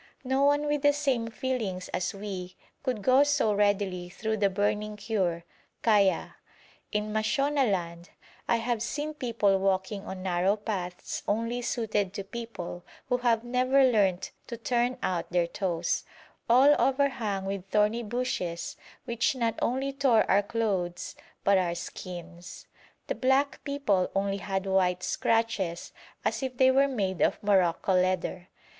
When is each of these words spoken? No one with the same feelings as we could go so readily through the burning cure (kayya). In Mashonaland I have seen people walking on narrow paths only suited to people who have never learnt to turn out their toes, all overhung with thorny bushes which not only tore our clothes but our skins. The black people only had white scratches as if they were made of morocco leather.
No 0.23 0.41
one 0.41 0.65
with 0.65 0.81
the 0.81 0.93
same 0.93 1.27
feelings 1.27 1.87
as 1.89 2.11
we 2.11 2.55
could 2.81 3.03
go 3.03 3.21
so 3.21 3.53
readily 3.53 4.09
through 4.09 4.37
the 4.37 4.49
burning 4.49 4.97
cure 4.97 5.43
(kayya). 5.83 6.37
In 6.91 7.13
Mashonaland 7.13 8.09
I 8.47 8.55
have 8.55 8.81
seen 8.81 9.13
people 9.13 9.59
walking 9.59 10.03
on 10.07 10.23
narrow 10.23 10.55
paths 10.55 11.21
only 11.27 11.61
suited 11.61 12.13
to 12.15 12.23
people 12.23 12.83
who 13.09 13.17
have 13.17 13.43
never 13.43 13.83
learnt 13.83 14.31
to 14.47 14.57
turn 14.57 14.97
out 15.03 15.29
their 15.31 15.45
toes, 15.45 16.03
all 16.49 16.73
overhung 16.81 17.45
with 17.45 17.69
thorny 17.69 18.01
bushes 18.01 18.77
which 19.05 19.35
not 19.35 19.53
only 19.61 19.93
tore 19.93 20.23
our 20.27 20.41
clothes 20.41 21.15
but 21.43 21.59
our 21.59 21.75
skins. 21.75 22.65
The 23.05 23.13
black 23.13 23.63
people 23.63 24.09
only 24.15 24.37
had 24.37 24.65
white 24.65 25.03
scratches 25.03 25.93
as 26.25 26.41
if 26.41 26.57
they 26.57 26.71
were 26.71 26.87
made 26.87 27.21
of 27.21 27.43
morocco 27.43 27.93
leather. 27.93 28.49